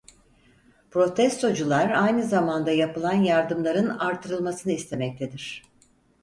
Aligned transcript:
Protestocular 0.91 1.91
aynı 1.97 2.23
zamanda 2.23 2.71
yapılan 2.71 3.13
yardımların 3.13 3.89
artırılmasını 3.89 4.71
istemektedir. 4.73 5.63